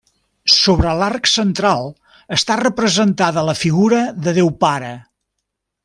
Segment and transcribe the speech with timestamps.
[0.53, 1.91] Sobre l'arc central
[2.37, 4.93] està representada la figura de Déu Pare.